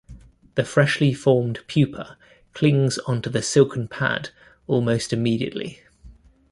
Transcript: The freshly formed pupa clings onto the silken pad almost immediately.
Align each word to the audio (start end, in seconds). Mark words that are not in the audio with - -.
The 0.55 0.63
freshly 0.63 1.13
formed 1.13 1.59
pupa 1.67 2.17
clings 2.55 2.97
onto 3.05 3.29
the 3.29 3.43
silken 3.43 3.87
pad 3.87 4.31
almost 4.65 5.13
immediately. 5.13 5.83